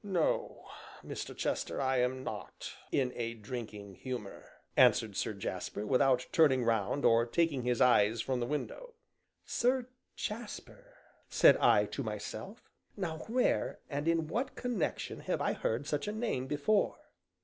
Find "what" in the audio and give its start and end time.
14.27-14.55